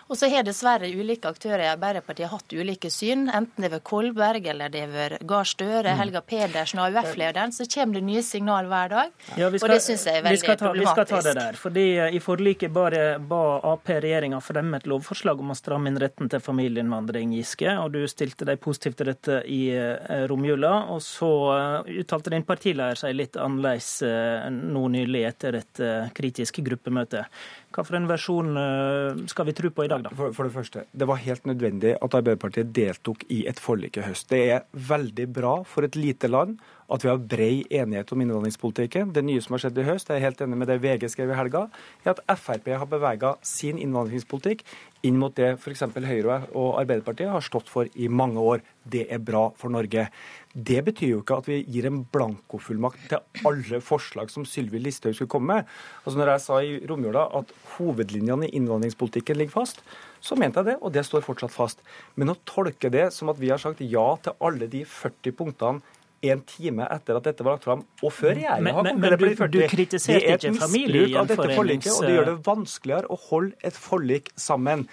Og 0.09 0.19
så 0.21 0.29
har 0.29 0.45
dessverre 0.45 0.91
ulike 0.93 1.31
aktører 1.31 1.65
i 1.65 1.71
Arbeiderpartiet 1.71 2.29
hatt 2.29 2.53
ulike 2.53 2.91
syn. 2.93 3.25
Enten 3.33 3.65
det 3.65 3.71
er 3.71 3.75
ved 3.79 3.85
Kolberg 3.89 4.49
eller 4.53 4.73
det 4.73 4.83
er 4.85 4.91
ved 4.93 5.15
Gahr 5.29 5.49
Støre, 5.49 5.95
mm. 5.95 6.01
Helga 6.01 6.21
Pedersen 6.21 6.83
og 6.83 6.91
AUF-lederen, 6.91 7.55
så 7.57 7.65
kommer 7.73 7.99
det 7.99 8.05
nye 8.09 8.25
signal 8.25 8.69
hver 8.69 8.93
dag. 8.93 9.15
Ja, 9.39 9.49
skal, 9.49 9.63
og 9.63 9.73
det 9.73 9.79
syns 9.85 10.05
jeg 10.09 10.21
er 10.21 10.27
veldig 10.27 10.43
vi 10.43 10.51
ta, 10.51 10.57
problematisk. 10.61 10.85
Vi 10.85 10.93
skal 10.93 11.09
ta 11.09 11.23
det 11.29 11.35
der. 11.39 11.61
fordi 11.61 11.87
I 12.19 12.21
forliket 12.25 12.75
bare 12.75 13.05
ba 13.33 13.43
Ap-regjeringa 13.73 14.43
fremme 14.45 14.81
et 14.83 14.89
lovforslag 14.91 15.41
om 15.41 15.55
å 15.55 15.59
stramme 15.59 15.89
inn 15.89 16.01
retten 16.01 16.29
til 16.33 16.43
familieinnvandring, 16.45 17.33
Giske. 17.39 17.73
Og 17.81 17.95
du 17.97 18.05
stilte 18.11 18.49
deg 18.49 18.61
positivt 18.61 19.01
til 19.01 19.13
dette 19.13 19.41
i 19.49 19.63
uh, 19.73 20.27
romjula. 20.29 20.75
Og 20.93 21.01
så 21.05 21.33
uh, 21.55 21.93
uttalte 22.03 22.35
din 22.35 22.45
partileder 22.45 23.01
seg 23.01 23.17
litt 23.17 23.41
annerledes 23.41 23.91
nå 24.05 24.87
nylig 24.93 25.23
etter 25.29 25.57
et 25.59 25.81
kritisk 26.17 26.59
gruppemøte. 26.67 27.25
Hva 27.75 27.83
for 27.87 27.97
en 27.99 28.07
versjon 28.07 28.51
skal 29.31 29.49
vi 29.49 29.55
tro 29.57 29.71
på 29.75 29.85
i 29.87 29.91
dag, 29.91 29.94
da? 30.03 30.11
For, 30.17 30.33
for, 30.35 30.49
det 30.49 30.55
første, 30.55 30.85
det 30.93 31.09
var 31.09 31.23
helt 31.23 31.47
nødvendig 31.47 31.95
at 31.95 32.17
Arbeiderpartiet 32.19 32.73
deltok 32.75 33.25
i 33.29 33.45
et 33.51 33.61
forlik 33.63 33.99
i 34.01 34.07
høst. 34.07 34.29
Det 34.31 34.41
er 34.57 34.65
veldig 34.73 35.29
bra 35.33 35.55
for 35.69 35.87
et 35.87 35.97
lite 35.97 36.31
land 36.31 36.59
at 36.93 37.05
vi 37.05 37.11
har 37.11 37.21
brei 37.21 37.65
enighet 37.73 38.13
om 38.13 38.25
innvandringspolitikken. 38.25 39.13
Det 39.17 39.25
nye 39.25 39.43
som 39.45 39.57
har 39.57 39.65
skjedd 39.65 39.81
i 39.81 39.87
høst, 39.87 40.11
jeg 40.11 40.21
er 40.21 40.27
helt 40.27 40.43
enig 40.45 40.59
med 40.61 40.69
det 40.71 40.81
VG 40.83 41.09
skrev 41.13 41.33
i 41.33 41.39
helga, 41.39 41.67
er 42.05 42.13
at 42.13 42.23
Frp 42.41 42.69
har 42.77 42.89
bevega 42.91 43.35
sin 43.47 43.81
innvandringspolitikk 43.81 44.65
inn 45.05 45.19
mot 45.21 45.35
det 45.37 45.55
f.eks. 45.59 45.85
Høyre 46.05 46.39
og 46.57 46.79
Arbeiderpartiet 46.81 47.33
har 47.33 47.45
stått 47.45 47.69
for 47.73 47.89
i 47.95 48.09
mange 48.09 48.41
år. 48.41 48.63
Det 48.85 49.05
er 49.13 49.21
bra 49.25 49.47
for 49.57 49.73
Norge. 49.73 50.07
Det 50.55 50.81
betyr 50.87 51.11
jo 51.11 51.21
ikke 51.23 51.41
at 51.41 51.49
vi 51.49 51.63
gir 51.73 51.89
en 51.89 52.03
blankofullmakt 52.13 53.09
til 53.11 53.49
alle 53.49 53.81
forslag 53.85 54.33
som 54.33 54.47
Sylvi 54.49 54.81
Listhaug 54.81 55.17
skulle 55.17 55.33
komme 55.33 55.59
med. 55.59 55.73
Altså 56.05 56.21
når 56.21 56.35
jeg 56.35 56.45
sa 56.45 56.61
i 56.63 56.79
romjula 56.89 57.27
at 57.41 57.53
hovedlinjene 57.77 58.49
i 58.49 58.55
innvandringspolitikken 58.61 59.41
ligger 59.41 59.59
fast, 59.59 59.83
så 60.25 60.39
mente 60.41 60.63
jeg 60.63 60.73
det, 60.73 60.79
og 60.81 60.93
det 60.95 61.05
står 61.05 61.25
fortsatt 61.27 61.53
fast. 61.53 61.83
Men 62.17 62.33
å 62.33 62.39
tolke 62.49 62.93
det 62.93 63.11
som 63.13 63.33
at 63.33 63.41
vi 63.41 63.53
har 63.53 63.61
sagt 63.61 63.85
ja 63.85 64.07
til 64.25 64.37
alle 64.45 64.71
de 64.73 64.85
40 64.89 65.37
punktene 65.37 66.01
en 66.33 66.43
time 66.49 66.87
etter 66.91 67.19
at 67.19 67.27
dette 67.29 67.47
var 67.47 67.59
lagt 67.59 67.67
fram, 67.67 67.85
og 68.03 68.13
før 68.15 68.35
regjeringa 68.35 68.75
har 68.77 68.89
konkludert 68.89 69.21
Men 69.21 69.31
de 69.31 69.39
40. 69.41 69.55
Du 69.55 69.75
kritiserte 69.75 70.37
ikke 70.37 70.55
familiegjenforenings... 70.63 71.91
Og 71.95 72.07
det 72.07 72.15
gjør 72.17 72.31
det 72.31 72.37
vanskeligere 72.47 73.11
å 73.11 73.19
holde 73.29 73.69
et 73.71 73.79
forlik 73.79 74.31
sammen. 74.41 74.87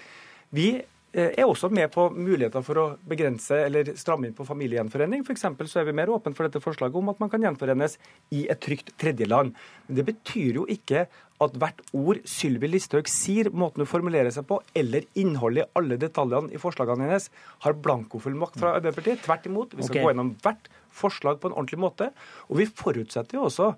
Vi 0.51 0.69
er 1.13 1.43
også 1.43 1.67
med 1.73 1.89
på 1.91 2.05
muligheter 2.15 2.63
for 2.63 2.79
å 2.79 2.85
begrense 3.07 3.57
eller 3.65 3.89
stramme 3.99 4.29
inn 4.29 4.35
på 4.37 4.45
familiegjenforening. 4.47 5.25
For 5.27 5.35
så 5.67 5.81
er 5.81 5.89
vi 5.89 5.95
mer 5.97 6.11
åpne 6.13 6.35
for 6.37 6.47
dette 6.47 6.63
forslaget 6.63 6.95
om 6.95 7.11
at 7.11 7.19
man 7.19 7.31
kan 7.31 7.43
gjenforenes 7.43 7.97
i 8.31 8.45
et 8.51 8.61
trygt 8.63 8.93
tredjeland. 9.01 9.51
Men 9.87 9.99
det 9.99 10.07
betyr 10.07 10.61
jo 10.61 10.67
ikke 10.71 11.07
at 11.41 11.57
hvert 11.57 11.81
ord 11.97 12.21
Sylvi 12.29 12.69
Listhaug 12.69 13.09
sier, 13.09 13.49
måten 13.49 13.81
hun 13.81 13.89
formulerer 13.89 14.31
seg 14.33 14.45
på, 14.49 14.59
eller 14.77 15.07
innholdet 15.17 15.65
i 15.65 15.79
alle 15.79 15.97
detaljene 15.99 16.53
i 16.53 16.61
forslagene 16.61 17.07
hennes, 17.07 17.27
har 17.65 17.79
blankofullmakt 17.81 18.59
fra 18.61 18.75
Arbeiderpartiet. 18.77 19.23
Tvert 19.25 19.49
imot. 19.49 19.75
Vi 19.75 19.87
skal 19.87 19.97
okay. 19.97 20.05
gå 20.05 20.13
gjennom 20.13 20.35
hvert 20.45 20.69
forslag 20.95 21.41
på 21.41 21.49
en 21.49 21.57
ordentlig 21.57 21.81
måte. 21.81 22.11
Og 22.49 22.61
vi 22.61 22.69
forutsetter 22.69 23.39
jo 23.39 23.47
også 23.49 23.73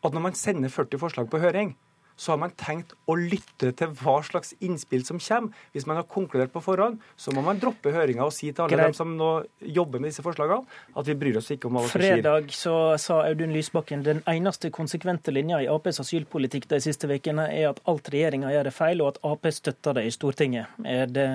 at 0.00 0.14
når 0.16 0.28
man 0.30 0.38
sender 0.38 0.72
40 0.72 1.02
forslag 1.02 1.28
på 1.32 1.42
høring, 1.42 1.74
så 2.20 2.34
har 2.34 2.40
man 2.42 2.52
tenkt 2.60 2.92
å 3.08 3.16
lytte 3.16 3.70
til 3.76 3.94
hva 4.02 4.18
slags 4.26 4.52
innspill 4.60 5.06
som 5.08 5.20
kommer. 5.22 5.56
Hvis 5.72 5.86
man 5.88 5.96
har 5.96 6.04
konkludert 6.10 6.52
på 6.52 6.60
forhånd, 6.64 6.98
så 7.16 7.32
må 7.32 7.44
man 7.46 7.60
droppe 7.62 7.94
høringa 7.94 8.26
og 8.26 8.34
si 8.36 8.50
til 8.50 8.66
alle 8.66 8.76
Greit. 8.76 8.90
dem 8.90 8.98
som 8.98 9.14
nå 9.16 9.30
jobber 9.64 10.02
med 10.02 10.12
disse 10.12 10.24
forslagene, 10.26 10.68
at 11.00 11.08
vi 11.08 11.16
bryr 11.22 11.40
oss 11.40 11.48
ikke 11.54 11.70
om 11.70 11.78
hva 11.78 11.86
som 11.86 11.96
skjer. 11.96 12.20
Fredag 12.20 12.52
så 12.56 12.76
sa 13.00 13.22
Audun 13.30 13.54
Lysbakken 13.56 14.04
den 14.04 14.20
eneste 14.28 14.72
konsekvente 14.74 15.32
linja 15.32 15.62
i 15.64 15.70
Aps 15.72 16.02
asylpolitikk 16.04 16.68
de 16.68 16.82
siste 16.84 17.08
ukene 17.08 17.48
er 17.48 17.70
at 17.72 17.80
alt 17.88 18.12
regjeringa 18.12 18.52
gjør 18.52 18.68
er 18.68 18.78
feil, 18.82 19.00
og 19.00 19.14
at 19.14 19.24
Ap 19.30 19.50
støtter 19.56 19.96
det 19.96 20.06
i 20.06 20.14
Stortinget. 20.14 20.78
Er 20.84 21.08
det 21.08 21.28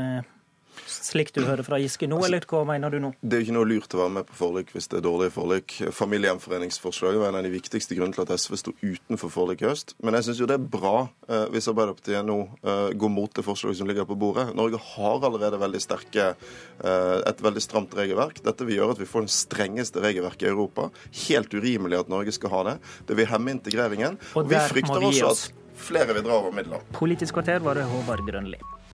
slik 0.87 1.31
du 1.35 1.41
hører 1.45 1.65
fra 1.65 1.79
Giske 1.81 2.07
nå, 2.09 2.19
eller 2.25 2.45
hva 2.49 2.63
mener 2.67 2.93
du 2.93 2.99
nå? 3.03 3.11
Det 3.21 3.37
er 3.37 3.41
jo 3.43 3.47
ikke 3.47 3.55
noe 3.57 3.69
lurt 3.69 3.95
å 3.95 4.01
være 4.01 4.13
med 4.17 4.27
på 4.29 4.37
forlik 4.39 4.73
hvis 4.75 4.89
det 4.91 4.99
er 4.99 5.05
dårlige 5.05 5.33
forlik. 5.35 5.75
Familiegjenforeningsforslaget 5.95 7.21
var 7.21 7.31
en 7.31 7.39
av 7.39 7.47
de 7.47 7.53
viktigste 7.53 7.97
grunnene 7.97 8.17
til 8.17 8.25
at 8.25 8.33
SV 8.41 8.57
sto 8.61 8.75
utenfor 8.83 9.33
forlik 9.33 9.63
i 9.63 9.69
høst. 9.69 9.95
Men 10.05 10.17
jeg 10.19 10.29
syns 10.29 10.41
jo 10.41 10.49
det 10.49 10.57
er 10.59 10.69
bra 10.75 10.95
eh, 11.29 11.47
hvis 11.53 11.69
Arbeiderpartiet 11.71 12.27
nå 12.27 12.37
eh, 12.61 12.93
går 12.99 13.13
mot 13.13 13.35
det 13.35 13.45
forslaget 13.45 13.81
som 13.81 13.89
ligger 13.89 14.07
på 14.09 14.19
bordet. 14.19 14.47
Norge 14.57 14.81
har 14.93 15.27
allerede 15.29 15.61
veldig 15.61 15.83
sterke, 15.83 16.31
eh, 16.35 17.17
et 17.25 17.43
veldig 17.45 17.63
stramt 17.63 17.95
regelverk. 17.97 18.41
Dette 18.45 18.67
vil 18.67 18.79
gjøre 18.81 18.97
at 18.97 19.03
vi 19.03 19.09
får 19.09 19.27
den 19.27 19.35
strengeste 19.35 20.03
regelverket 20.05 20.47
i 20.49 20.53
Europa. 20.53 20.89
Helt 21.25 21.53
urimelig 21.53 22.03
at 22.03 22.11
Norge 22.11 22.35
skal 22.35 22.53
ha 22.55 22.63
det. 22.71 22.79
Det 23.09 23.19
vil 23.19 23.29
hemme 23.31 23.55
integreringen. 23.55 24.19
Og, 24.33 24.45
og 24.45 24.51
vi 24.51 24.63
frykter 24.71 25.09
også 25.11 25.33
at 25.33 25.61
flere 25.75 26.15
vil 26.15 26.25
dra 26.25 26.39
over 26.39 26.55
midler. 26.55 26.83
Politisk 26.95 27.37
kvarter 27.37 27.63
var 27.65 27.79
det 27.79 27.87
Håvard 27.89 28.25
Grønli. 28.27 28.59